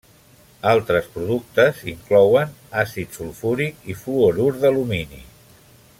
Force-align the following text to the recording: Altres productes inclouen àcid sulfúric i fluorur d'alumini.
Altres 0.69 1.09
productes 1.17 1.83
inclouen 1.93 2.57
àcid 2.85 3.13
sulfúric 3.19 3.87
i 3.95 3.99
fluorur 4.03 4.49
d'alumini. 4.65 5.25